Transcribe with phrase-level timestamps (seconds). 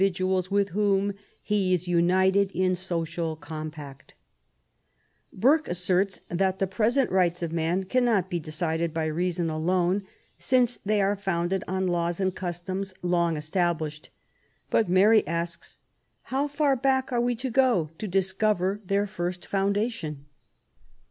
[0.09, 1.13] duals with whom
[1.43, 4.15] he is united in social compact/'
[5.31, 10.01] Burke asserts that the present rights of man cannot be decided by reason alone,
[10.39, 14.09] since they are founded on laws and customs long established.
[14.71, 15.77] Sut Mary asks^
[16.33, 20.25] How far ba6k are we to go to discover their first foundation